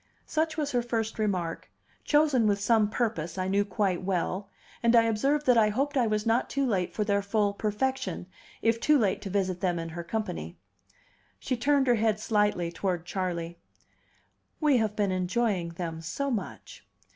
Such 0.25 0.57
was 0.57 0.71
her 0.71 0.81
first 0.81 1.19
remark, 1.19 1.69
chosen 2.03 2.47
with 2.47 2.59
some 2.59 2.89
purpose, 2.89 3.37
I 3.37 3.47
knew 3.47 3.63
quite 3.63 4.01
well; 4.01 4.49
and 4.81 4.95
I 4.95 5.03
observed 5.03 5.45
that 5.45 5.59
I 5.59 5.69
hoped 5.69 5.95
I 5.95 6.07
was 6.07 6.25
not 6.25 6.49
too 6.49 6.65
late 6.65 6.91
for 6.95 7.03
their 7.03 7.21
full 7.21 7.53
perfection, 7.53 8.25
if 8.63 8.79
too 8.79 8.97
late 8.97 9.21
to 9.21 9.29
visit 9.29 9.61
them 9.61 9.77
in 9.77 9.89
her 9.89 10.03
company. 10.03 10.57
She 11.37 11.55
turned 11.55 11.85
her 11.85 11.93
head 12.01 12.19
slightly 12.19 12.71
toward 12.71 13.05
Charley. 13.05 13.59
"We 14.59 14.77
have 14.77 14.95
been 14.95 15.11
enjoying 15.11 15.69
them 15.73 16.01
so 16.01 16.31
much." 16.31 16.83